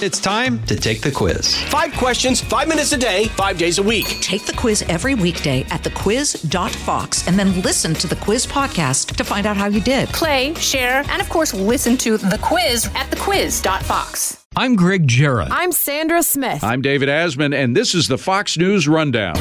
[0.00, 1.56] It's time to take the quiz.
[1.64, 4.06] Five questions, five minutes a day, five days a week.
[4.20, 9.24] Take the quiz every weekday at thequiz.fox and then listen to the quiz podcast to
[9.24, 10.08] find out how you did.
[10.10, 14.44] Play, share, and of course, listen to the quiz at thequiz.fox.
[14.54, 15.48] I'm Greg Jarrett.
[15.50, 16.62] I'm Sandra Smith.
[16.62, 19.34] I'm David Asman, and this is the Fox News Rundown.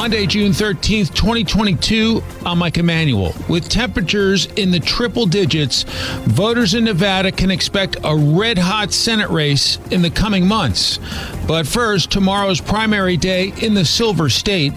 [0.00, 3.34] Monday, June 13th, 2022, I'm Mike Emanuel.
[3.50, 5.82] With temperatures in the triple digits,
[6.22, 10.98] voters in Nevada can expect a red hot Senate race in the coming months.
[11.46, 14.72] But first, tomorrow's primary day in the Silver State.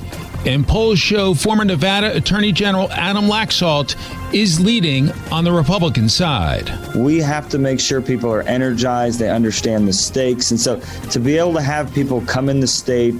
[0.45, 3.95] And polls show former Nevada Attorney General Adam Laxalt
[4.34, 6.70] is leading on the Republican side.
[6.98, 10.52] We have to make sure people are energized, they understand the stakes.
[10.52, 10.81] And so
[11.12, 13.16] to be able to have people come in the state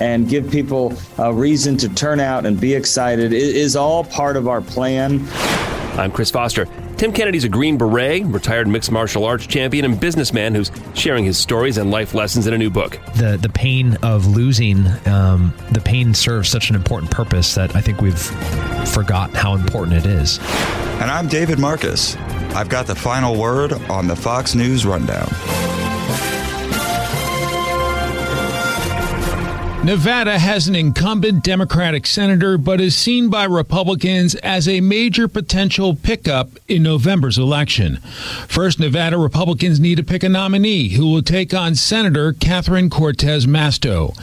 [0.00, 4.48] and give people a reason to turn out and be excited is all part of
[4.48, 5.26] our plan.
[5.98, 6.68] I'm Chris Foster.
[6.96, 11.36] Tim Kennedy's a Green Beret, retired mixed martial arts champion, and businessman who's sharing his
[11.36, 12.98] stories and life lessons in a new book.
[13.16, 17.82] The the pain of losing, um, the pain serves such an important purpose that I
[17.82, 18.18] think we've
[18.88, 20.38] forgot how important it is.
[21.00, 22.16] And I'm David Marcus.
[22.54, 25.28] I've got the final word on the Fox News Rundown.
[29.86, 35.94] Nevada has an incumbent Democratic senator, but is seen by Republicans as a major potential
[35.94, 37.98] pickup in November's election.
[38.48, 43.46] First, Nevada Republicans need to pick a nominee who will take on Senator Catherine Cortez
[43.46, 44.18] Masto.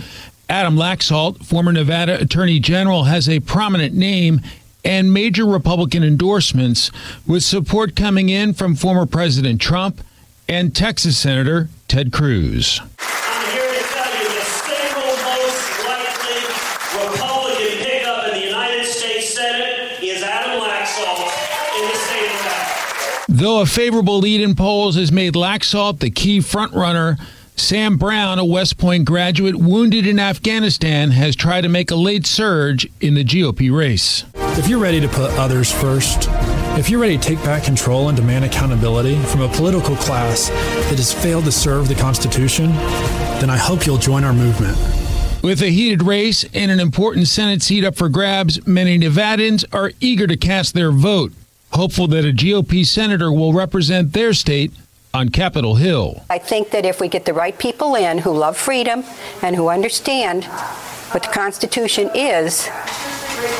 [0.49, 4.41] Adam Laxalt, former Nevada Attorney General, has a prominent name
[4.83, 6.91] and major Republican endorsements,
[7.25, 10.01] with support coming in from former President Trump
[10.49, 12.81] and Texas Senator Ted Cruz.
[23.33, 27.19] Though a favorable lead in polls has made Laxalt the key frontrunner,
[27.55, 32.27] Sam Brown, a West Point graduate wounded in Afghanistan, has tried to make a late
[32.27, 34.23] surge in the GOP race.
[34.35, 36.27] If you're ready to put others first,
[36.77, 40.97] if you're ready to take back control and demand accountability from a political class that
[40.97, 44.77] has failed to serve the Constitution, then I hope you'll join our movement.
[45.41, 49.91] With a heated race and an important Senate seat up for grabs, many Nevadans are
[49.99, 51.33] eager to cast their vote
[51.73, 54.71] hopeful that a GOP senator will represent their state
[55.13, 56.23] on Capitol Hill.
[56.29, 59.03] I think that if we get the right people in who love freedom
[59.41, 60.45] and who understand
[61.13, 62.67] what the Constitution is,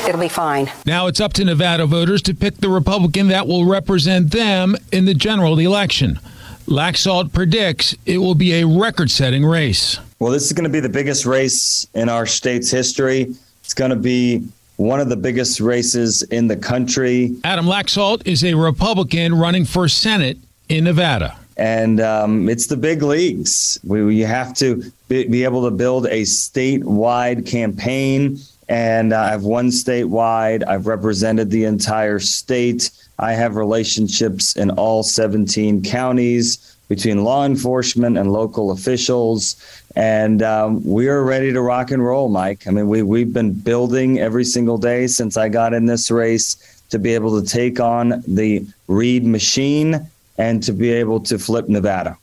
[0.08, 0.70] it'll be fine.
[0.86, 5.04] Now it's up to Nevada voters to pick the Republican that will represent them in
[5.04, 6.18] the general election.
[6.66, 9.98] Laxalt predicts it will be a record setting race.
[10.18, 13.34] Well, this is going to be the biggest race in our state's history.
[13.62, 17.36] It's going to be one of the biggest races in the country.
[17.44, 21.38] Adam Laxalt is a Republican running for Senate in Nevada.
[21.56, 23.78] And um, it's the big leagues.
[23.84, 28.38] We, we have to be, be, able to build a statewide campaign.
[28.68, 30.66] And uh, I've won statewide.
[30.66, 32.90] I've represented the entire state.
[33.20, 39.56] I have relationships in all 17 counties between law enforcement and local officials.
[39.96, 42.66] And um, we are ready to rock and roll, Mike.
[42.66, 46.82] I mean, we, we've been building every single day since I got in this race
[46.90, 50.06] to be able to take on the Reid machine
[50.38, 52.18] and to be able to flip Nevada.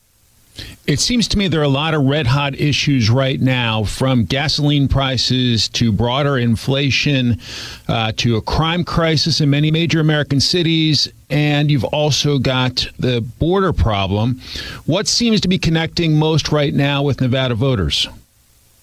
[0.84, 4.24] It seems to me there are a lot of red hot issues right now, from
[4.24, 7.38] gasoline prices to broader inflation
[7.86, 11.08] uh, to a crime crisis in many major American cities.
[11.30, 14.40] And you've also got the border problem.
[14.86, 18.08] What seems to be connecting most right now with Nevada voters?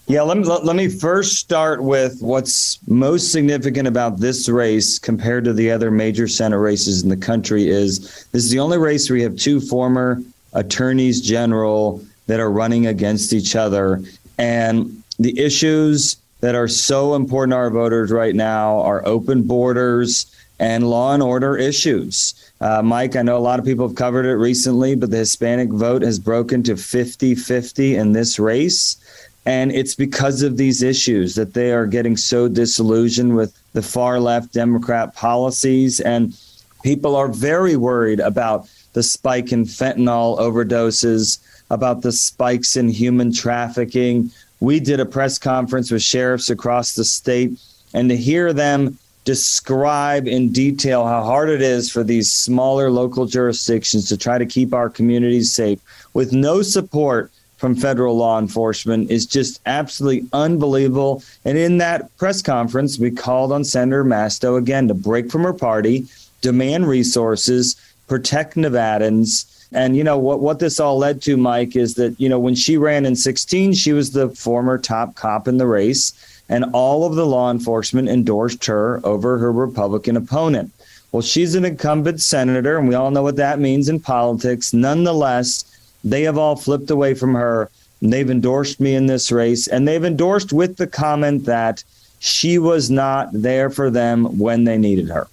[0.08, 5.44] Yeah, let me, let me first start with what's most significant about this race compared
[5.44, 9.10] to the other major Senate races in the country is this is the only race
[9.10, 10.24] where we have two former
[10.54, 14.02] attorneys general that are running against each other.
[14.38, 20.34] And the issues that are so important to our voters right now are open borders
[20.60, 22.52] and law and order issues.
[22.62, 25.70] Uh, Mike, I know a lot of people have covered it recently, but the Hispanic
[25.70, 28.98] vote has broken to 50 50 in this race.
[29.46, 34.20] And it's because of these issues that they are getting so disillusioned with the far
[34.20, 36.02] left Democrat policies.
[36.02, 36.38] And
[36.84, 38.70] people are very worried about
[39.00, 44.30] the spike in fentanyl overdoses, about the spikes in human trafficking.
[44.60, 47.58] We did a press conference with sheriffs across the state,
[47.94, 53.26] and to hear them describe in detail how hard it is for these smaller local
[53.26, 55.80] jurisdictions to try to keep our communities safe
[56.14, 61.24] with no support from federal law enforcement is just absolutely unbelievable.
[61.46, 65.54] And in that press conference, we called on Senator Masto again to break from her
[65.54, 66.06] party,
[66.42, 67.76] demand resources,
[68.10, 72.28] protect Nevadans, And you know what what this all led to, Mike, is that you
[72.28, 76.14] know when she ran in 16, she was the former top cop in the race,
[76.50, 80.72] and all of the law enforcement endorsed her over her Republican opponent.
[81.12, 84.74] Well, she's an incumbent senator, and we all know what that means in politics.
[84.74, 85.66] Nonetheless,
[86.04, 87.70] they have all flipped away from her.
[88.02, 91.84] They've endorsed me in this race, and they've endorsed with the comment that
[92.20, 95.28] she was not there for them when they needed her.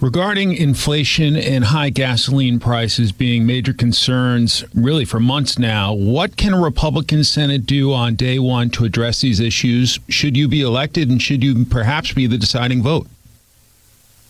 [0.00, 6.54] Regarding inflation and high gasoline prices being major concerns really for months now, what can
[6.54, 9.98] a Republican Senate do on day one to address these issues?
[10.08, 13.08] Should you be elected and should you perhaps be the deciding vote?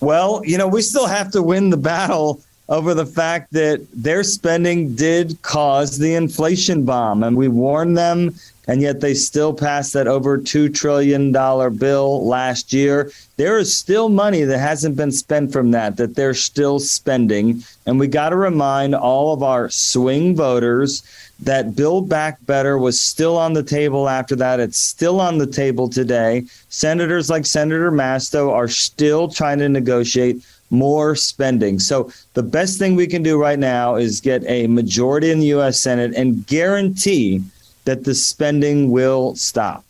[0.01, 4.23] Well, you know, we still have to win the battle over the fact that their
[4.23, 7.25] spending did cause the inflation bomb.
[7.25, 8.33] And we warned them,
[8.69, 13.11] and yet they still passed that over $2 trillion bill last year.
[13.37, 17.65] There is still money that hasn't been spent from that, that they're still spending.
[17.87, 21.03] And we got to remind all of our swing voters
[21.41, 24.61] that Build Back Better was still on the table after that.
[24.61, 26.45] It's still on the table today.
[26.69, 31.79] Senators like Senator Masto are still trying to negotiate more spending.
[31.79, 35.47] So the best thing we can do right now is get a majority in the
[35.47, 35.81] U.S.
[35.81, 37.43] Senate and guarantee
[37.85, 39.85] that the spending will stop.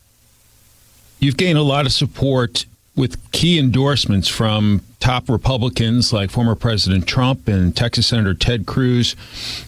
[1.19, 2.65] You've gained a lot of support
[2.97, 9.17] with key endorsements from top Republicans like former President Trump and Texas Senator Ted Cruz.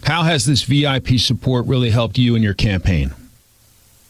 [0.03, 3.13] How has this VIP support really helped you in your campaign?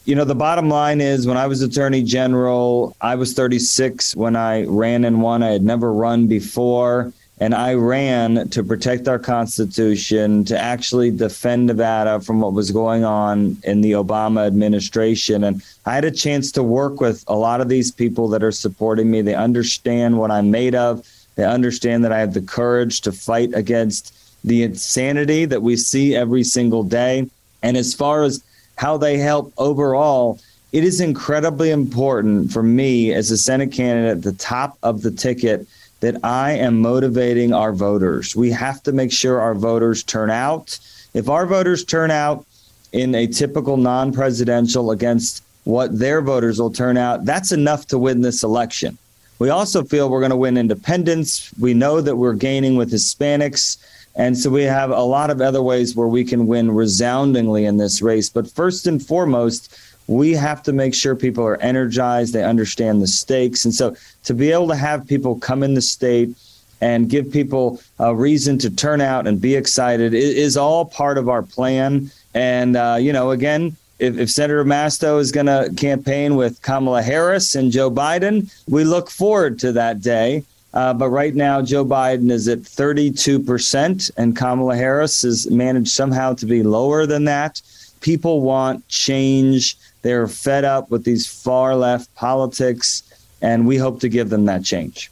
[0.06, 4.36] You know, the bottom line is when I was Attorney General, I was 36 when
[4.36, 5.42] I ran and won.
[5.44, 7.14] I had never run before.
[7.40, 13.04] And I ran to protect our Constitution, to actually defend Nevada from what was going
[13.06, 15.44] on in the Obama administration.
[15.46, 18.52] And I had a chance to work with a lot of these people that are
[18.52, 19.22] supporting me.
[19.22, 23.50] They understand what I'm made of, they understand that I have the courage to fight
[23.54, 24.14] against
[24.44, 27.28] the insanity that we see every single day.
[27.64, 28.44] And as far as
[28.76, 30.40] how they help overall,
[30.72, 35.12] it is incredibly important for me as a Senate candidate at the top of the
[35.12, 35.68] ticket
[36.00, 38.36] that I am motivating our voters.
[38.36, 40.78] We have to make sure our voters turn out.
[41.14, 42.46] If our voters turn out
[42.92, 47.98] in a typical non presidential against what their voters will turn out, that's enough to
[47.98, 48.98] win this election.
[49.40, 51.52] We also feel we're going to win independents.
[51.60, 53.78] We know that we're gaining with Hispanics.
[54.16, 57.78] And so we have a lot of other ways where we can win resoundingly in
[57.78, 58.30] this race.
[58.30, 59.76] But first and foremost,
[60.08, 63.66] we have to make sure people are energized, they understand the stakes.
[63.66, 63.96] And so
[64.26, 66.36] to be able to have people come in the state
[66.82, 71.30] and give people a reason to turn out and be excited is, all part of
[71.30, 72.12] our plan.
[72.34, 77.02] And, uh, you know, again, if, if Senator Masto is going to campaign with Kamala
[77.02, 80.44] Harris and Joe Biden, we look forward to that day.
[80.74, 86.34] Uh, but right now, Joe Biden is at 32%, and Kamala Harris has managed somehow
[86.34, 87.62] to be lower than that.
[88.02, 89.78] People want change.
[90.02, 93.04] They're fed up with these far left politics,
[93.42, 95.12] and we hope to give them that change.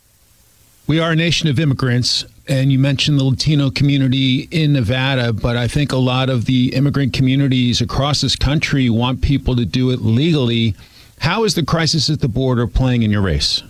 [0.88, 5.56] We are a nation of immigrants, and you mentioned the Latino community in Nevada, but
[5.56, 9.92] I think a lot of the immigrant communities across this country want people to do
[9.92, 10.74] it legally.
[11.20, 13.62] How is the crisis at the border playing in your race?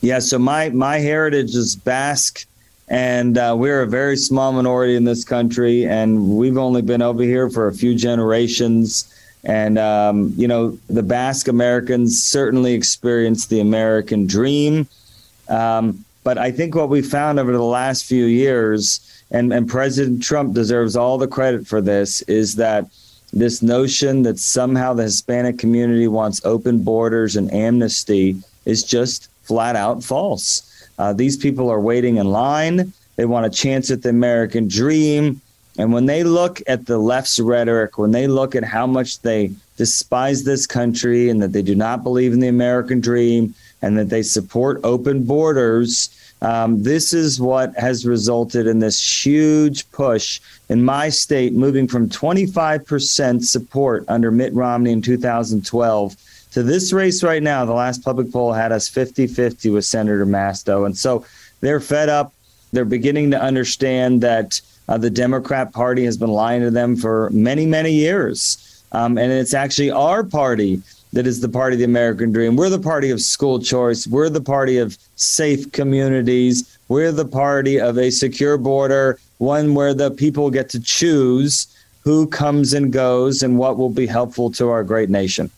[0.00, 2.46] Yeah, so my my heritage is Basque,
[2.88, 7.22] and uh, we're a very small minority in this country, and we've only been over
[7.22, 9.12] here for a few generations.
[9.44, 14.88] And um, you know, the Basque Americans certainly experienced the American dream.
[15.48, 20.22] Um, but I think what we found over the last few years, and, and President
[20.22, 22.86] Trump deserves all the credit for this, is that
[23.32, 29.76] this notion that somehow the Hispanic community wants open borders and amnesty is just flat
[29.76, 30.88] out false.
[30.98, 32.92] Uh, these people are waiting in line.
[33.16, 35.40] They want a chance at the American dream.
[35.78, 39.50] And when they look at the left's rhetoric, when they look at how much they
[39.76, 44.08] despise this country and that they do not believe in the American dream and that
[44.08, 46.08] they support open borders,
[46.42, 52.08] um, this is what has resulted in this huge push in my state, moving from
[52.08, 56.16] 25% support under Mitt Romney in 2012
[56.56, 60.24] to this race right now, the last public poll had us 50 50 with Senator
[60.24, 60.86] Masto.
[60.86, 61.22] And so
[61.60, 62.32] they're fed up.
[62.72, 64.58] They're beginning to understand that
[64.88, 68.82] uh, the Democrat Party has been lying to them for many, many years.
[68.92, 70.80] Um, and it's actually our party
[71.12, 72.56] that is the party of the American dream.
[72.56, 74.06] We're the party of school choice.
[74.06, 76.78] We're the party of safe communities.
[76.88, 81.66] We're the party of a secure border, one where the people get to choose
[82.00, 85.50] who comes and goes and what will be helpful to our great nation.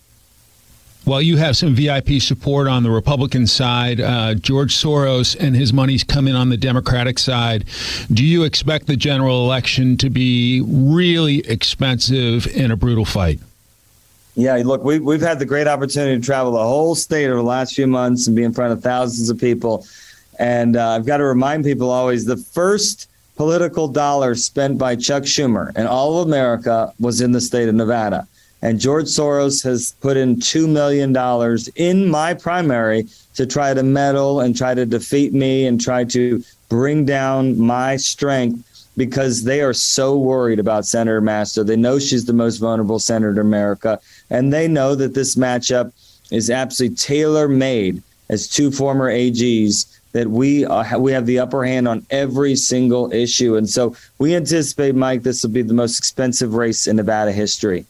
[1.08, 3.98] Well, you have some VIP support on the Republican side.
[3.98, 7.64] Uh, George Soros and his money's coming on the Democratic side.
[8.12, 13.40] Do you expect the general election to be really expensive in a brutal fight?
[14.34, 17.42] Yeah, look, we, we've had the great opportunity to travel the whole state over the
[17.42, 19.86] last few months and be in front of thousands of people.
[20.38, 25.22] And uh, I've got to remind people always the first political dollar spent by Chuck
[25.22, 28.28] Schumer in all of America was in the state of Nevada.
[28.62, 31.14] And George Soros has put in $2 million
[31.76, 36.42] in my primary to try to meddle and try to defeat me and try to
[36.68, 38.64] bring down my strength
[38.96, 41.64] because they are so worried about Senator Masto.
[41.64, 44.00] They know she's the most vulnerable senator in America.
[44.28, 45.92] And they know that this matchup
[46.32, 51.64] is absolutely tailor made as two former AGs that we uh, we have the upper
[51.64, 53.56] hand on every single issue.
[53.56, 57.86] And so we anticipate, Mike, this will be the most expensive race in Nevada history.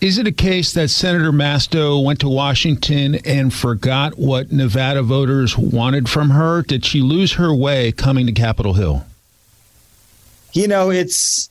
[0.00, 5.58] Is it a case that Senator Masto went to Washington and forgot what Nevada voters
[5.58, 6.62] wanted from her?
[6.62, 9.04] Did she lose her way coming to Capitol Hill?
[10.52, 11.48] You know, it's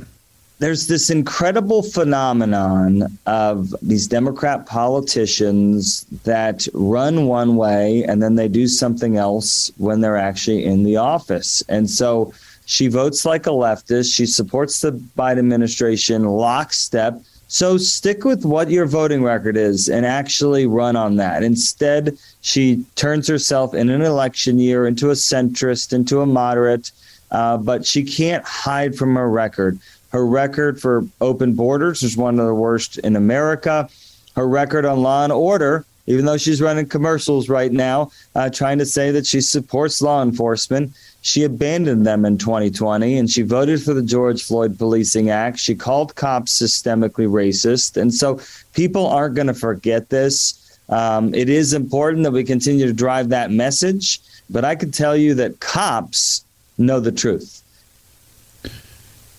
[0.59, 8.47] there's this incredible phenomenon of these Democrat politicians that run one way and then they
[8.47, 11.61] do something else when they're actually in the office.
[11.67, 12.33] And so
[12.65, 14.15] she votes like a leftist.
[14.15, 20.05] She supports the Biden administration lockstep so stick with what your voting record is and
[20.05, 21.43] actually run on that.
[21.43, 26.91] Instead, she turns herself in an election year into a centrist, into a moderate,
[27.31, 29.79] uh, but she can't hide from her record.
[30.11, 33.89] Her record for open borders is one of the worst in America.
[34.35, 38.77] Her record on law and order, even though she's running commercials right now, uh, trying
[38.79, 43.83] to say that she supports law enforcement, she abandoned them in 2020 and she voted
[43.83, 45.59] for the George Floyd Policing Act.
[45.59, 47.97] She called cops systemically racist.
[47.97, 48.39] And so
[48.73, 50.79] people aren't going to forget this.
[50.89, 54.21] Um, it is important that we continue to drive that message.
[54.49, 56.45] But I can tell you that cops
[56.77, 57.61] know the truth.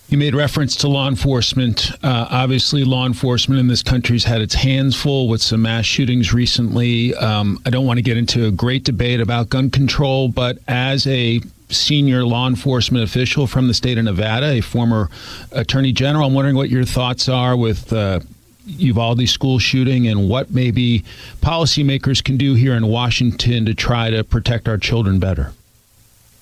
[0.08, 1.90] You made reference to law enforcement.
[2.02, 5.84] Uh, obviously, law enforcement in this country has had its hands full with some mass
[5.84, 7.14] shootings recently.
[7.14, 11.06] Um, I don't want to get into a great debate about gun control, but as
[11.06, 15.10] a senior law enforcement official from the state of Nevada, a former
[15.52, 18.20] attorney general, I'm wondering what your thoughts are with uh,
[18.66, 21.04] Uvalde school shooting and what maybe
[21.40, 25.52] policymakers can do here in Washington to try to protect our children better.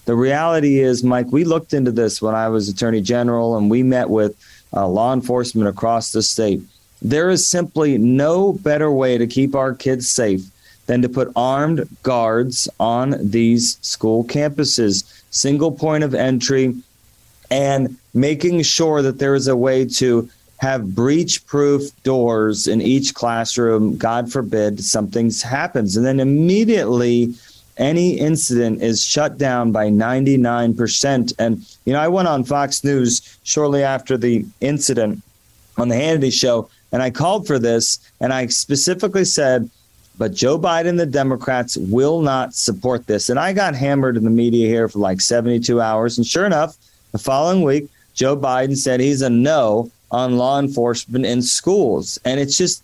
[0.05, 3.83] The reality is, Mike, we looked into this when I was Attorney General and we
[3.83, 4.37] met with
[4.73, 6.61] uh, law enforcement across the state.
[7.03, 10.43] There is simply no better way to keep our kids safe
[10.87, 16.75] than to put armed guards on these school campuses, single point of entry,
[17.51, 20.29] and making sure that there is a way to
[20.59, 23.97] have breach proof doors in each classroom.
[23.97, 25.97] God forbid something happens.
[25.97, 27.35] And then immediately
[27.77, 31.35] any incident is shut down by 99%.
[31.39, 35.23] And, you know, I went on Fox News shortly after the incident
[35.77, 39.69] on the Hannity show, and I called for this, and I specifically said,
[40.19, 43.29] but Joe Biden, the Democrats, will not support this.
[43.29, 46.17] And I got hammered in the media here for like 72 hours.
[46.17, 46.77] And sure enough,
[47.13, 52.19] the following week, Joe Biden said he's a no on law enforcement in schools.
[52.25, 52.83] And it's just,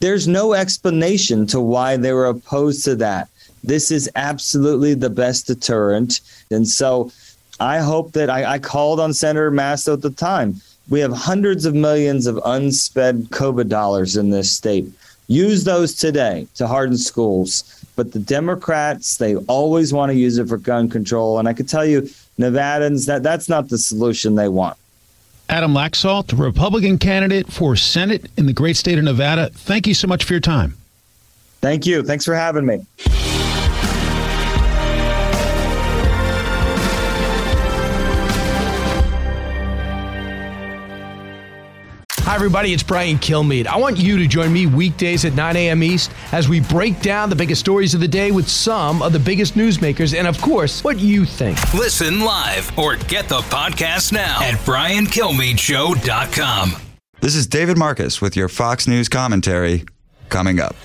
[0.00, 3.28] there's no explanation to why they were opposed to that.
[3.62, 6.20] This is absolutely the best deterrent.
[6.50, 7.12] And so
[7.58, 10.60] I hope that I, I called on Senator Masto at the time.
[10.88, 14.90] We have hundreds of millions of unspent COVID dollars in this state.
[15.30, 17.84] Use those today to harden schools.
[17.94, 21.38] But the Democrats, they always want to use it for gun control.
[21.38, 22.02] And I can tell you,
[22.36, 24.76] Nevadans, that, that's not the solution they want.
[25.48, 29.50] Adam Laxalt, Republican candidate for Senate in the great state of Nevada.
[29.50, 30.76] Thank you so much for your time.
[31.60, 32.02] Thank you.
[32.02, 32.84] Thanks for having me.
[42.30, 42.72] Hi, everybody.
[42.72, 43.66] It's Brian Kilmeade.
[43.66, 45.82] I want you to join me weekdays at 9 a.m.
[45.82, 49.18] East as we break down the biggest stories of the day with some of the
[49.18, 51.58] biggest newsmakers and, of course, what you think.
[51.74, 56.76] Listen live or get the podcast now at briankilmeadshow.com.
[57.20, 59.84] This is David Marcus with your Fox News commentary
[60.28, 60.76] coming up.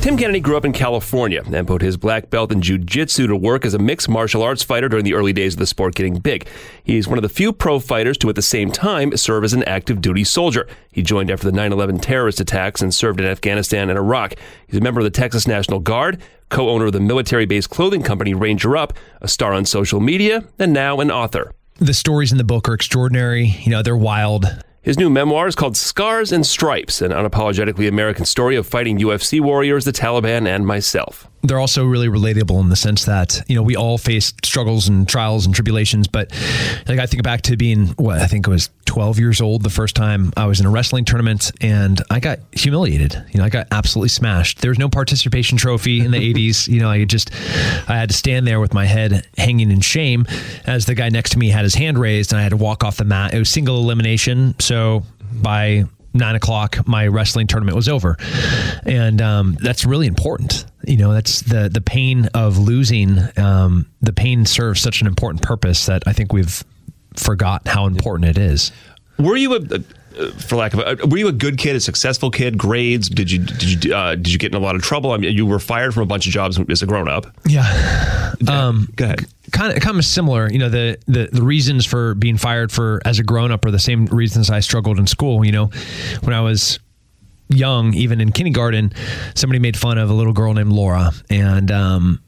[0.00, 3.66] Tim Kennedy grew up in California and put his black belt in jiu-jitsu to work
[3.66, 6.48] as a mixed martial arts fighter during the early days of the sport getting big.
[6.82, 9.62] He's one of the few pro fighters to at the same time serve as an
[9.64, 10.66] active duty soldier.
[10.90, 14.36] He joined after the 9/11 terrorist attacks and served in Afghanistan and Iraq.
[14.66, 16.16] He's a member of the Texas National Guard,
[16.48, 21.00] co-owner of the military-based clothing company Ranger Up, a star on social media, and now
[21.00, 21.52] an author.
[21.78, 23.54] The stories in the book are extraordinary.
[23.64, 24.46] You know, they're wild
[24.82, 29.38] His new memoir is called Scars and Stripes, an unapologetically American story of fighting UFC
[29.38, 31.28] warriors, the Taliban, and myself.
[31.42, 35.06] They're also really relatable in the sense that, you know, we all face struggles and
[35.06, 36.08] trials and tribulations.
[36.08, 36.32] But
[36.88, 39.94] like I think back to being, what, I think was 12 years old the first
[39.94, 43.14] time I was in a wrestling tournament and I got humiliated.
[43.30, 44.62] You know, I got absolutely smashed.
[44.62, 46.66] There was no participation trophy in the 80s.
[46.66, 47.32] You know, I just,
[47.88, 50.26] I had to stand there with my head hanging in shame
[50.66, 52.82] as the guy next to me had his hand raised and I had to walk
[52.82, 53.32] off the mat.
[53.32, 54.56] It was single elimination.
[54.58, 58.16] So by nine o'clock, my wrestling tournament was over,
[58.84, 60.64] and um, that's really important.
[60.84, 63.18] You know, that's the the pain of losing.
[63.36, 66.64] Um, the pain serves such an important purpose that I think we've
[67.16, 68.72] forgot how important it is.
[69.18, 69.80] Were you a,
[70.30, 72.58] for lack of a, were you a good kid, a successful kid?
[72.58, 73.08] Grades?
[73.08, 75.12] Did you did you uh, did you get in a lot of trouble?
[75.12, 77.26] I mean, you were fired from a bunch of jobs as a grown up.
[77.46, 78.34] Yeah.
[78.48, 79.26] Um, Go ahead.
[79.52, 80.50] Kind of, kind of similar.
[80.50, 83.70] You know, the, the the reasons for being fired for as a grown up are
[83.70, 85.44] the same reasons I struggled in school.
[85.44, 85.70] You know,
[86.22, 86.78] when I was
[87.48, 88.92] young, even in kindergarten,
[89.34, 92.22] somebody made fun of a little girl named Laura, and um,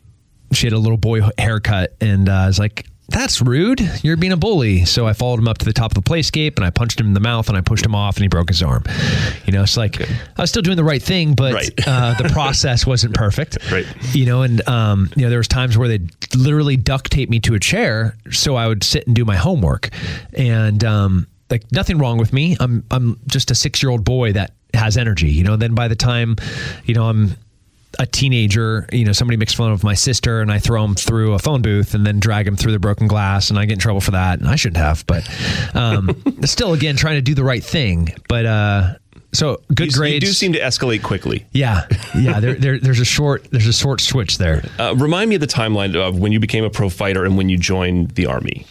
[0.53, 3.81] she had a little boy haircut, and uh, I was like, that's rude.
[4.03, 4.85] You're being a bully.
[4.87, 7.07] So I followed him up to the top of the playscape and I punched him
[7.07, 8.85] in the mouth and I pushed him off and he broke his arm.
[9.45, 10.07] You know, it's like I
[10.41, 11.71] was still doing the right thing, but Right.
[11.87, 13.59] uh, the process wasn't perfect.
[13.73, 13.87] Right.
[14.15, 16.01] You know, and um, you know, there was times where they
[16.37, 19.89] literally duct tape me to a chair so I would sit and do my homework.
[20.35, 22.57] And um, like nothing wrong with me.
[22.61, 25.31] I'm I'm just a six year old boy that has energy.
[25.31, 26.37] You know, then by the time,
[26.85, 27.35] you know, I'm
[27.99, 31.35] a teenager, you know, somebody makes fun of my sister and I throw him through
[31.35, 33.79] a phone booth and then drag him through the broken glass and I get in
[33.79, 34.41] trouble for that.
[34.41, 35.29] And I shouldn't have, but
[35.75, 38.15] um, still, again, trying to do the right thing.
[38.29, 38.95] But uh,
[39.33, 40.15] so good you, grades.
[40.15, 41.47] You do seem to escalate quickly.
[41.53, 42.41] yeah, yeah.
[42.41, 44.63] There, there, there's a short, there's a short switch there.
[44.79, 47.49] Uh, remind me of the timeline of when you became a pro fighter and when
[47.49, 48.67] you joined the army.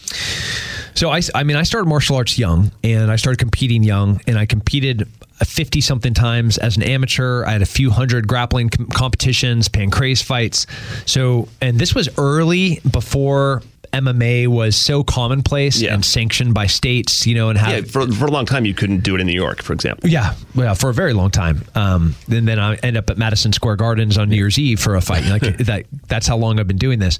[0.94, 4.38] So I, I mean, I started martial arts young, and I started competing young, and
[4.38, 5.08] I competed
[5.44, 7.44] fifty something times as an amateur.
[7.44, 10.66] I had a few hundred grappling com- competitions, pancrase fights.
[11.06, 17.26] So, and this was early before MMA was so commonplace and sanctioned by states.
[17.26, 19.26] You know, and had Yeah, for, for a long time you couldn't do it in
[19.26, 20.08] New York, for example.
[20.08, 21.62] yeah, yeah, for a very long time.
[21.74, 24.96] Um, and then I end up at Madison Square Gardens on New Year's Eve for
[24.96, 25.24] a fight.
[25.26, 25.84] Like that.
[26.08, 27.18] That's how long I've been doing this.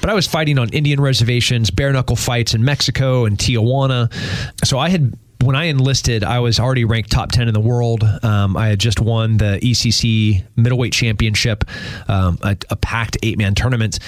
[0.00, 4.12] But I was fighting on Indian reservations, bare knuckle fights in Mexico and Tijuana.
[4.66, 5.16] So I had.
[5.44, 8.02] When I enlisted, I was already ranked top 10 in the world.
[8.22, 11.64] Um, I had just won the ECC middleweight championship,
[12.08, 13.98] um, a, a packed eight man tournament.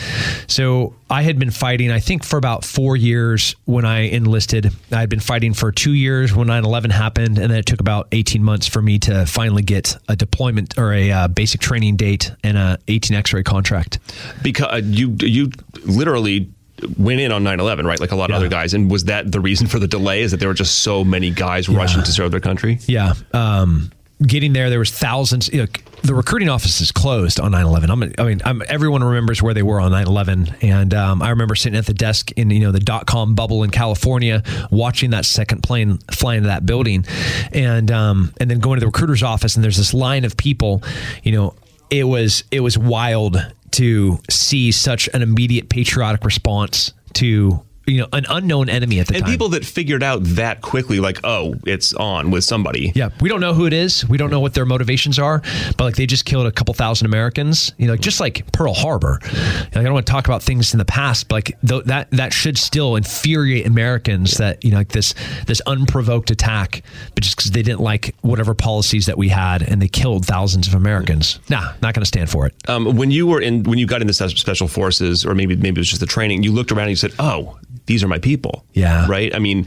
[0.47, 4.73] So I had been fighting, I think, for about four years when I enlisted.
[4.91, 7.81] I had been fighting for two years when 9 11 happened, and then it took
[7.81, 11.97] about 18 months for me to finally get a deployment or a uh, basic training
[11.97, 13.99] date and a 18 x ray contract.
[14.43, 15.51] Because uh, you you
[15.85, 16.51] literally
[16.99, 19.41] went in on 9-11 right like a lot of other guys and was that the
[19.41, 22.31] reason for the delay is that there were just so many guys rushing to serve
[22.31, 23.15] their country Yeah.
[23.33, 23.91] Um,
[24.27, 25.49] getting there, there was thousands.
[25.53, 25.67] You know,
[26.03, 27.91] the recruiting office is closed on 9/11.
[27.91, 31.55] I'm, I mean, I'm, everyone remembers where they were on 9/11, and um, I remember
[31.55, 35.27] sitting at the desk in you know the dot com bubble in California, watching that
[35.27, 37.05] second plane fly into that building,
[37.53, 40.83] and um, and then going to the recruiter's office, and there's this line of people.
[41.23, 41.55] You know,
[41.91, 43.37] it was it was wild
[43.77, 49.15] to see such an immediate patriotic response to you know an unknown enemy at the
[49.15, 49.31] and time.
[49.31, 53.29] And people that figured out that quickly like oh it's on with somebody Yeah, we
[53.29, 54.07] don't know who it is.
[54.09, 55.41] We don't know what their motivations are,
[55.77, 57.73] but like they just killed a couple thousand Americans.
[57.79, 59.19] You know, like just like Pearl Harbor.
[59.23, 62.11] Like, I don't want to talk about things in the past, but like th- that
[62.11, 65.15] that should still infuriate Americans that you know like this
[65.47, 66.83] this unprovoked attack,
[67.15, 70.67] but just because they didn't like whatever policies that we had and they killed thousands
[70.67, 71.39] of Americans.
[71.49, 72.55] Nah, not going to stand for it.
[72.69, 75.79] um, when you were in when you got into spe- special forces or maybe maybe
[75.79, 78.19] it was just the training you looked around and you said oh these are my
[78.19, 78.65] people.
[78.73, 79.07] Yeah.
[79.09, 79.35] right?
[79.35, 79.67] I mean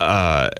[0.00, 0.50] uh,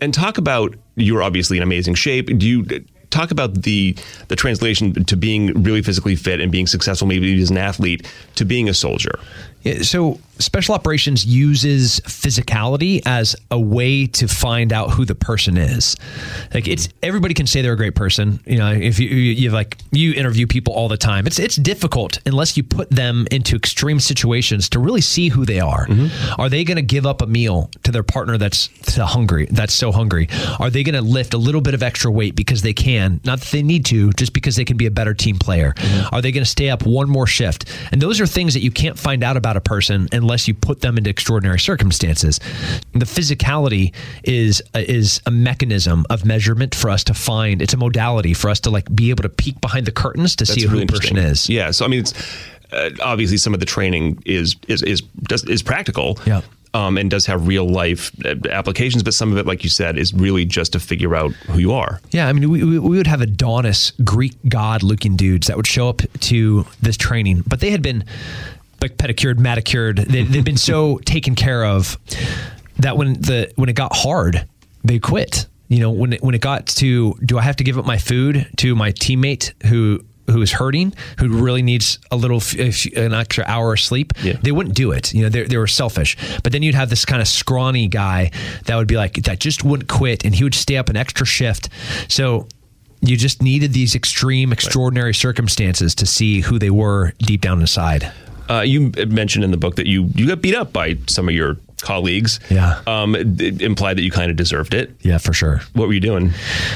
[0.00, 2.26] and talk about you're obviously in amazing shape.
[2.26, 2.66] Do you
[3.12, 3.94] talk about the
[4.28, 8.44] the translation to being really physically fit and being successful maybe as an athlete to
[8.44, 9.18] being a soldier.
[9.62, 15.56] Yeah, So special operations uses physicality as a way to find out who the person
[15.56, 15.96] is.
[16.52, 18.40] Like it's everybody can say they're a great person.
[18.46, 22.18] You know, if you you like you interview people all the time, it's it's difficult
[22.26, 25.86] unless you put them into extreme situations to really see who they are.
[25.86, 26.40] Mm-hmm.
[26.40, 29.46] Are they going to give up a meal to their partner that's so hungry?
[29.50, 30.28] That's so hungry.
[30.58, 33.40] Are they going to lift a little bit of extra weight because they can, not
[33.40, 35.72] that they need to, just because they can be a better team player?
[35.72, 36.14] Mm-hmm.
[36.14, 37.70] Are they going to stay up one more shift?
[37.92, 40.80] And those are things that you can't find out about a person unless you put
[40.80, 42.40] them into extraordinary circumstances.
[42.92, 43.92] The physicality
[44.24, 47.60] is is a mechanism of measurement for us to find.
[47.62, 50.46] It's a modality for us to like be able to peek behind the curtains to
[50.46, 51.48] see who really a person is.
[51.48, 52.14] Yeah, so I mean, it's
[52.72, 56.18] uh, obviously some of the training is is is does, is practical.
[56.26, 56.40] Yeah.
[56.74, 59.98] um, and does have real life uh, applications, but some of it, like you said,
[59.98, 62.00] is really just to figure out who you are.
[62.12, 65.66] Yeah, I mean, we, we, we would have Adonis, Greek god looking dudes that would
[65.66, 68.04] show up to this training, but they had been
[68.82, 69.96] like pedicured, manicured.
[69.98, 71.98] They, they've been so taken care of
[72.78, 74.46] that when the when it got hard,
[74.84, 75.46] they quit.
[75.68, 77.96] You know, when it, when it got to do I have to give up my
[77.96, 82.40] food to my teammate who who is hurting, who really needs a little
[82.96, 84.34] an extra hour of sleep, Yeah.
[84.40, 85.12] they wouldn't do it.
[85.12, 86.16] You know, they, they were selfish.
[86.42, 88.30] But then you'd have this kind of scrawny guy
[88.66, 91.26] that would be like that just wouldn't quit, and he would stay up an extra
[91.26, 91.68] shift.
[92.08, 92.46] So
[93.00, 98.12] you just needed these extreme, extraordinary circumstances to see who they were deep down inside.
[98.52, 101.34] Uh, you mentioned in the book that you you got beat up by some of
[101.34, 102.38] your colleagues.
[102.50, 102.80] Yeah.
[102.86, 104.94] Um, implied that you kind of deserved it.
[105.00, 105.62] Yeah, for sure.
[105.72, 106.30] What were you doing?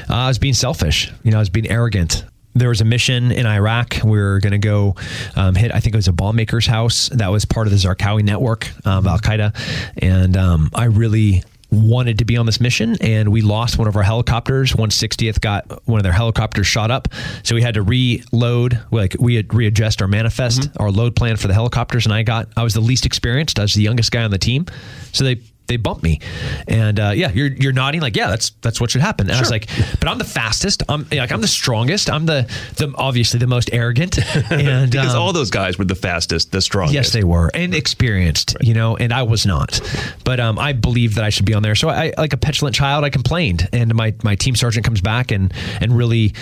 [0.08, 1.12] Uh, I was being selfish.
[1.22, 2.24] You know, I was being arrogant.
[2.54, 3.98] There was a mission in Iraq.
[4.02, 4.96] We were going to go
[5.36, 7.76] um, hit, I think it was a bomb maker's house that was part of the
[7.76, 9.54] Zarqawi network of Al Qaeda.
[9.98, 11.44] And um, I really
[11.76, 14.72] wanted to be on this mission and we lost one of our helicopters.
[14.72, 17.08] 160th got one of their helicopters shot up.
[17.42, 20.82] So we had to reload like we had readjust our manifest mm-hmm.
[20.82, 23.58] our load plan for the helicopters and i got i was the least experienced.
[23.58, 24.66] I was the youngest guy on the team.
[25.12, 26.20] So they they bumped me.
[26.68, 29.28] And uh, yeah you're you're nodding like yeah that's that's what should happen.
[29.28, 29.68] And i was like
[30.00, 30.82] but i'm the fastest.
[30.88, 32.10] I'm like i'm the strongest.
[32.10, 34.18] I'm the the obviously the most arrogant.
[34.56, 36.94] And because um, all those guys were the fastest, the strongest.
[36.94, 39.80] Yes, they were, and experienced, you know, and I was not.
[40.24, 41.74] But um, I believed that I should be on there.
[41.74, 45.30] So I, like a petulant child, I complained, and my my team sergeant comes back
[45.30, 46.34] and and really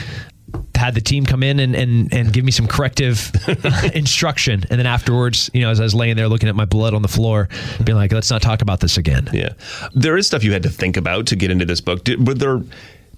[0.74, 3.32] had the team come in and and, and give me some corrective
[3.94, 4.64] instruction.
[4.70, 7.02] And then afterwards, you know, as I was laying there looking at my blood on
[7.02, 7.48] the floor,
[7.84, 9.28] being like, let's not talk about this again.
[9.32, 9.54] Yeah,
[9.94, 12.04] there is stuff you had to think about to get into this book.
[12.04, 12.62] Did, were there?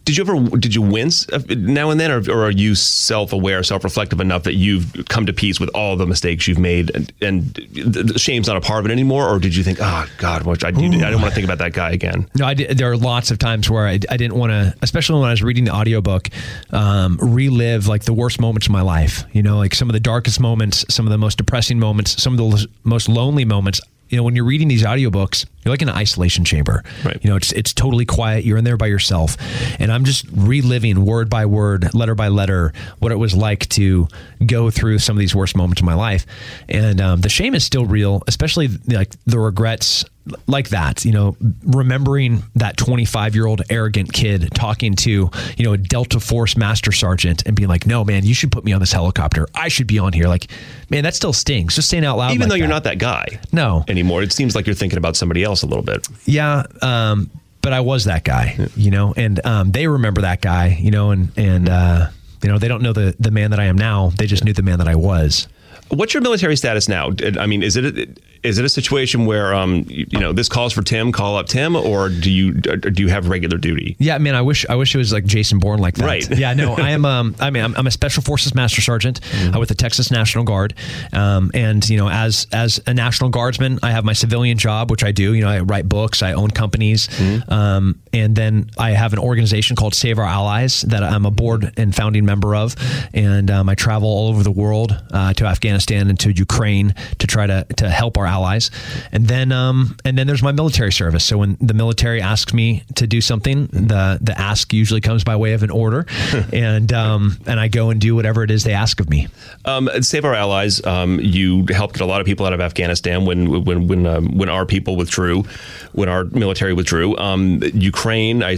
[0.07, 0.57] Did you ever?
[0.57, 5.05] Did you wince now and then, or, or are you self-aware, self-reflective enough that you've
[5.09, 8.61] come to peace with all the mistakes you've made, and, and the shame's not a
[8.61, 9.29] part of it anymore?
[9.29, 11.59] Or did you think, oh God, what I, do, I don't want to think about
[11.59, 12.31] that guy again?
[12.37, 15.19] No, I did, there are lots of times where I, I didn't want to, especially
[15.19, 16.29] when I was reading the audiobook,
[16.71, 19.25] um, relive like the worst moments of my life.
[19.33, 22.39] You know, like some of the darkest moments, some of the most depressing moments, some
[22.39, 23.81] of the most lonely moments.
[24.09, 26.85] You know, when you're reading these audiobooks, you're like in an isolation chamber.
[27.05, 27.19] Right.
[27.23, 28.45] You know, it's it's totally quiet.
[28.45, 29.37] You're in there by yourself,
[29.81, 34.07] and I'm just reliving word by word, letter by letter, what it was like to
[34.47, 36.25] go through some of these worst moments of my life.
[36.69, 40.05] And um, the shame is still real, especially like the regrets
[40.47, 41.05] like that.
[41.05, 46.21] You know, remembering that 25 year old arrogant kid talking to you know a Delta
[46.21, 49.47] Force master sergeant and being like, "No, man, you should put me on this helicopter.
[49.55, 50.49] I should be on here." Like,
[50.91, 51.75] man, that still stings.
[51.75, 52.75] Just saying out loud, Even like though you're that.
[52.75, 54.23] not that guy, no, anymore.
[54.23, 56.07] It seems like you're thinking about somebody else a little bit.
[56.25, 57.31] Yeah, um,
[57.63, 61.11] but I was that guy, you know, and um, they remember that guy, you know,
[61.11, 62.09] and and uh,
[62.43, 64.11] you know they don't know the the man that I am now.
[64.11, 65.49] They just knew the man that I was.
[65.89, 67.11] What's your military status now?
[67.39, 68.09] I mean, is it a,
[68.43, 71.47] is it a situation where um you, you know this calls for Tim, call up
[71.47, 73.95] Tim, or do you do you have regular duty?
[73.99, 76.05] Yeah, man, I wish I wish it was like Jason Bourne like that.
[76.05, 76.27] Right.
[76.37, 77.05] Yeah, no, I am.
[77.05, 79.21] Um, I mean, I'm, I'm a Special Forces Master Sergeant
[79.55, 80.75] uh, with the Texas National Guard,
[81.13, 85.03] um, and you know, as as a National Guardsman, I have my civilian job, which
[85.05, 85.35] I do.
[85.35, 87.09] You know, I write books, I own companies,
[87.49, 91.73] um, and then I have an organization called Save Our Allies that I'm a board
[91.77, 92.75] and founding member of,
[93.15, 95.76] and um, I travel all over the world uh, to Afghanistan
[96.09, 98.71] and to Ukraine to try to to help our allies,
[99.13, 101.25] and then um, and then there's my military service.
[101.25, 105.37] So when the military asks me to do something, the the ask usually comes by
[105.37, 106.07] way of an order,
[106.53, 109.29] and um, and I go and do whatever it is they ask of me.
[109.65, 110.85] Um, Save Our Allies.
[110.85, 114.37] Um, you helped get a lot of people out of Afghanistan when when when um,
[114.37, 115.45] when our people withdrew,
[115.93, 117.17] when our military withdrew.
[117.17, 118.43] Um, Ukraine.
[118.43, 118.57] I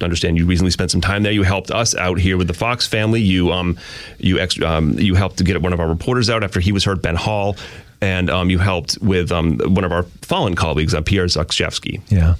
[0.00, 1.32] understand you recently spent some time there.
[1.32, 3.20] You helped us out here with the Fox family.
[3.20, 3.78] You um
[4.18, 6.84] you ex, um you helped to get one of our reporters out after he was
[6.84, 7.56] hurt, Ben Hall.
[8.00, 12.00] And um, you helped with um, one of our fallen colleagues, uh, Pierre Zakrzewski.
[12.08, 12.36] Yeah.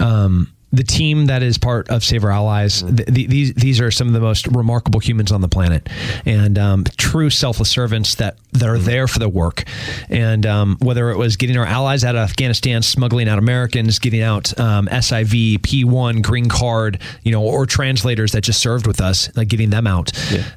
[0.00, 3.90] Um, the team that is part of Save Our Allies, th- th- these these are
[3.90, 5.88] some of the most remarkable humans on the planet,
[6.24, 9.64] and um, true selfless servants that that are there for the work.
[10.08, 14.22] And um, whether it was getting our allies out of Afghanistan, smuggling out Americans, getting
[14.22, 19.34] out um, SIV, P1, green card, you know, or translators that just served with us,
[19.36, 20.12] like getting them out,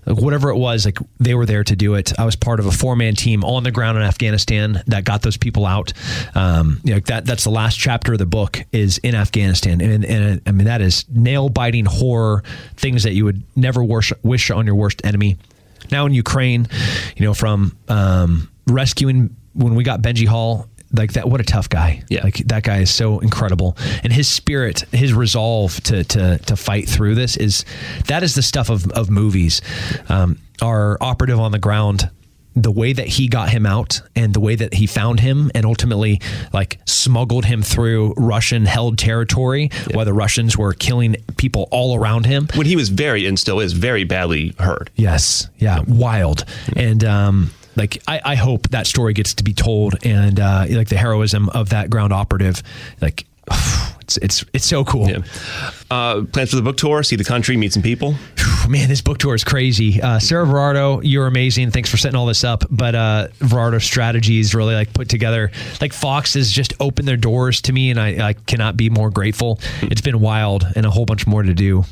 [0.05, 2.17] like whatever it was, like they were there to do it.
[2.17, 5.21] I was part of a four man team on the ground in Afghanistan that got
[5.21, 5.93] those people out.
[6.35, 10.05] Um, you know, that that's the last chapter of the book is in Afghanistan, and,
[10.09, 12.43] and I mean that is nail biting horror
[12.75, 15.37] things that you would never wish, wish on your worst enemy.
[15.91, 16.67] Now in Ukraine,
[17.15, 20.67] you know, from um, rescuing when we got Benji Hall.
[20.91, 22.01] Like that, what a tough guy!
[22.09, 26.55] Yeah, like that guy is so incredible, and his spirit, his resolve to to to
[26.55, 27.63] fight through this is
[28.07, 29.61] that is the stuff of of movies.
[30.09, 32.09] Um, our operative on the ground
[32.55, 35.65] the way that he got him out and the way that he found him and
[35.65, 36.19] ultimately
[36.51, 42.25] like smuggled him through Russian held territory while the Russians were killing people all around
[42.25, 42.47] him.
[42.55, 44.89] When he was very and still is very badly hurt.
[44.95, 45.49] Yes.
[45.57, 45.81] Yeah.
[45.87, 46.45] Wild.
[46.75, 50.89] And, um, like I, I hope that story gets to be told and uh, like
[50.89, 52.61] the heroism of that ground operative
[53.01, 53.25] like
[54.09, 55.19] it's it's it's so cool Yeah.
[55.91, 58.13] Uh, plans for the book tour, see the country, meet some people.
[58.69, 62.27] man this book tour is crazy uh, sarah Verardo, you're amazing thanks for setting all
[62.27, 65.49] this up but uh Verardo strategies really like put together
[65.81, 69.09] like fox has just opened their doors to me and I, I cannot be more
[69.09, 71.83] grateful it's been wild and a whole bunch more to do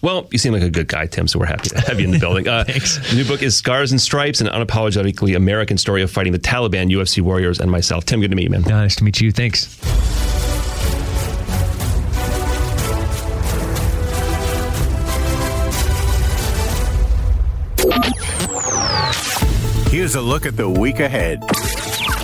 [0.00, 2.12] Well, you seem like a good guy, Tim, so we're happy to have you in
[2.12, 2.46] the building.
[2.48, 2.98] Uh, Thanks.
[3.10, 6.90] The new book is Scars and Stripes, an unapologetically American story of fighting the Taliban,
[6.90, 8.04] UFC warriors, and myself.
[8.04, 8.62] Tim, good to meet you, man.
[8.62, 10.21] nice to meet you thanks
[20.02, 21.44] Here's a look at the week ahead.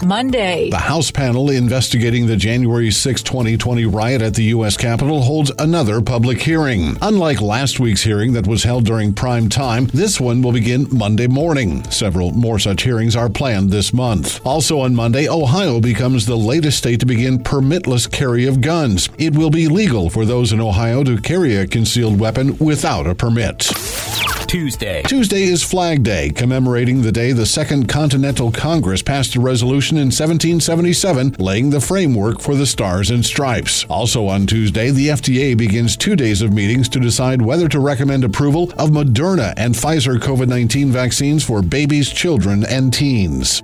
[0.05, 0.69] Monday.
[0.69, 4.77] The House panel investigating the January 6, 2020 riot at the U.S.
[4.77, 6.99] Capitol holds another public hearing.
[7.01, 11.29] Unlike last week's hearing that was held during prime time, this one will begin Monday
[11.29, 11.85] morning.
[11.85, 14.45] Several more such hearings are planned this month.
[14.45, 19.09] Also on Monday, Ohio becomes the latest state to begin permitless carry of guns.
[19.19, 23.14] It will be legal for those in Ohio to carry a concealed weapon without a
[23.14, 23.71] permit.
[24.49, 25.03] Tuesday.
[25.03, 30.07] Tuesday is Flag Day, commemorating the day the Second Continental Congress passed a resolution in
[30.07, 33.85] 1777 laying the framework for the Stars and Stripes.
[33.91, 38.25] Also on Tuesday, the FDA begins two days of meetings to decide whether to recommend
[38.25, 43.63] approval of Moderna and Pfizer COVID 19 vaccines for babies, children, and teens.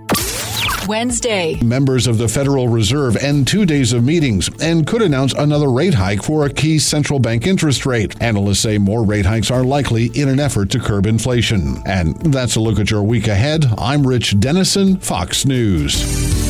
[0.89, 1.57] Wednesday.
[1.63, 5.95] Members of the Federal Reserve end two days of meetings and could announce another rate
[5.95, 8.21] hike for a key central bank interest rate.
[8.21, 11.83] Analysts say more rate hikes are likely in an effort to curb inflation.
[11.87, 13.67] And that's a look at your week ahead.
[13.79, 16.44] I'm Rich Dennison, Fox News.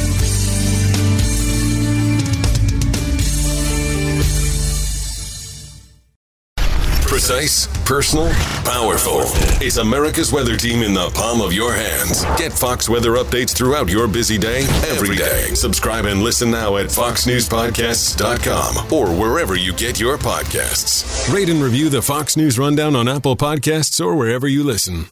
[7.14, 8.28] Precise, personal,
[8.64, 9.20] powerful.
[9.64, 12.24] It's America's weather team in the palm of your hands.
[12.36, 15.42] Get Fox weather updates throughout your busy day, every day.
[15.54, 21.32] Subscribe and listen now at foxnewspodcasts.com or wherever you get your podcasts.
[21.32, 25.04] Rate and review the Fox News Rundown on Apple Podcasts or wherever you listen.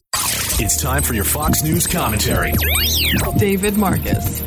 [0.59, 2.53] It's time for your Fox News commentary.
[3.39, 4.41] David Marcus.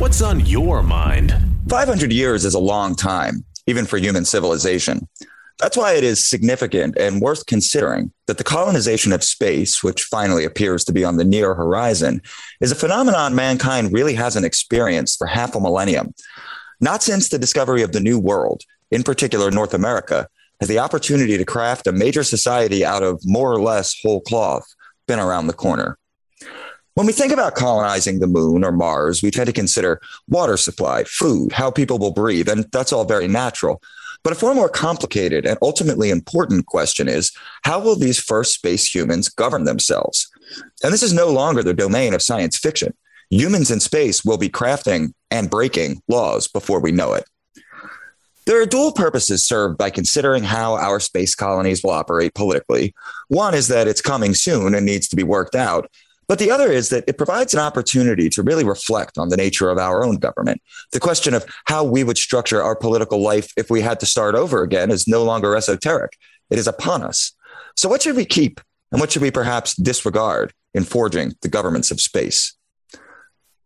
[0.00, 1.32] What's on your mind?
[1.68, 5.06] 500 years is a long time, even for human civilization.
[5.58, 10.44] That's why it is significant and worth considering that the colonization of space, which finally
[10.44, 12.22] appears to be on the near horizon,
[12.60, 16.14] is a phenomenon mankind really hasn't experienced for half a millennium.
[16.80, 20.28] Not since the discovery of the New World, in particular North America,
[20.60, 24.64] has the opportunity to craft a major society out of more or less whole cloth
[25.08, 25.98] been around the corner.
[26.94, 31.04] When we think about colonizing the moon or Mars, we tend to consider water supply,
[31.04, 33.80] food, how people will breathe, and that's all very natural.
[34.22, 38.94] But a far more complicated and ultimately important question is how will these first space
[38.94, 40.28] humans govern themselves?
[40.82, 42.94] And this is no longer the domain of science fiction.
[43.30, 47.24] Humans in space will be crafting and breaking laws before we know it.
[48.46, 52.94] There are dual purposes served by considering how our space colonies will operate politically.
[53.28, 55.90] One is that it's coming soon and needs to be worked out.
[56.28, 59.70] But the other is that it provides an opportunity to really reflect on the nature
[59.70, 60.60] of our own government.
[60.92, 64.34] The question of how we would structure our political life if we had to start
[64.34, 66.12] over again is no longer esoteric.
[66.50, 67.32] It is upon us.
[67.76, 68.60] So, what should we keep
[68.92, 72.54] and what should we perhaps disregard in forging the governments of space?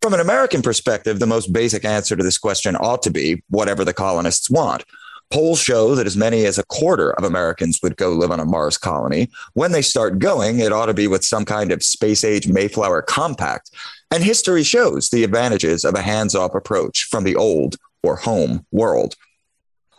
[0.01, 3.85] From an American perspective, the most basic answer to this question ought to be whatever
[3.85, 4.85] the colonists want.
[5.33, 8.45] Polls show that as many as a quarter of Americans would go live on a
[8.45, 9.31] Mars colony.
[9.55, 13.01] When they start going, it ought to be with some kind of space age Mayflower
[13.01, 13.71] compact.
[14.11, 18.67] And history shows the advantages of a hands off approach from the old or home
[18.73, 19.15] world.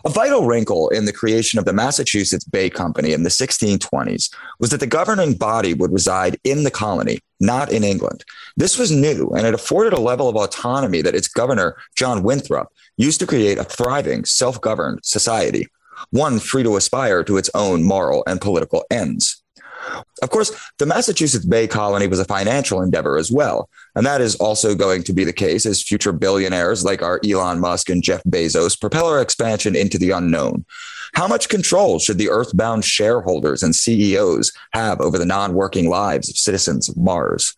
[0.06, 4.70] A vital wrinkle in the creation of the Massachusetts Bay Company in the 1620s was
[4.72, 8.26] that the governing body would reside in the colony, not in England.
[8.58, 12.68] This was new, and it afforded a level of autonomy that its governor, John Winthrop,
[12.98, 15.68] used to create a thriving, self governed society,
[16.10, 19.43] one free to aspire to its own moral and political ends.
[20.22, 23.70] Of course, the Massachusetts Bay Colony was a financial endeavor as well.
[23.96, 27.60] And that is also going to be the case as future billionaires like our Elon
[27.60, 30.66] Musk and Jeff Bezos propel our expansion into the unknown.
[31.14, 36.30] How much control should the earthbound shareholders and CEOs have over the non working lives
[36.30, 37.56] of citizens of Mars?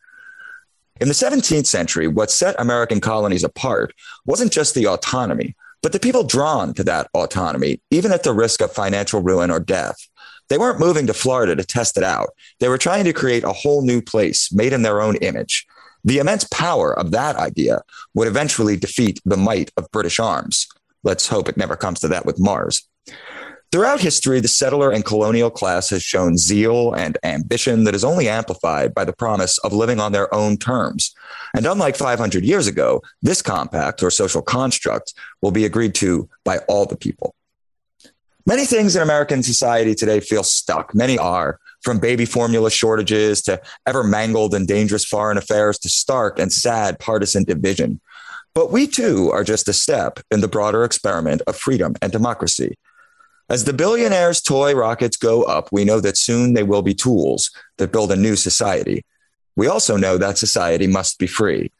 [0.99, 3.93] In the 17th century, what set American colonies apart
[4.25, 8.61] wasn't just the autonomy, but the people drawn to that autonomy, even at the risk
[8.61, 10.07] of financial ruin or death.
[10.49, 12.29] They weren't moving to Florida to test it out.
[12.60, 15.65] They were trying to create a whole new place made in their own image.
[16.03, 17.81] The immense power of that idea
[18.13, 20.67] would eventually defeat the might of British arms.
[21.03, 22.88] Let's hope it never comes to that with Mars.
[23.71, 28.29] Throughout history, the settler and colonial class has shown zeal and ambition that is only
[28.29, 31.13] amplified by the promise of living on their own terms.
[31.55, 36.60] And unlike 500 years ago, this compact or social construct will be agreed to by
[36.69, 37.36] all the people.
[38.47, 40.93] Many things in American society today feel stuck.
[40.93, 46.38] Many are, from baby formula shortages to ever mangled and dangerous foreign affairs to stark
[46.38, 47.99] and sad partisan division.
[48.53, 52.77] But we too are just a step in the broader experiment of freedom and democracy.
[53.49, 57.49] As the billionaires' toy rockets go up, we know that soon they will be tools
[57.77, 59.03] that build a new society.
[59.55, 61.71] We also know that society must be free.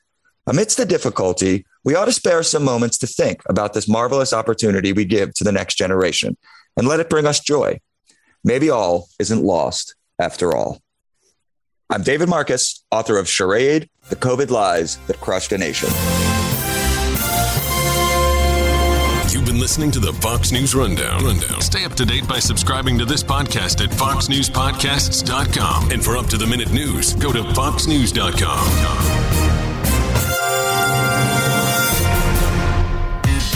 [0.48, 4.94] Amidst the difficulty, we ought to spare some moments to think about this marvelous opportunity
[4.94, 6.36] we give to the next generation
[6.78, 7.80] and let it bring us joy.
[8.44, 10.80] Maybe all isn't lost after all.
[11.90, 15.90] I'm David Marcus, author of Charade, The COVID Lies That Crushed a Nation.
[19.32, 21.24] You've been listening to the Fox News Rundown.
[21.24, 21.62] Rundown.
[21.62, 25.92] Stay up to date by subscribing to this podcast at foxnewspodcasts.com.
[25.92, 29.55] And for up to the minute news, go to foxnews.com.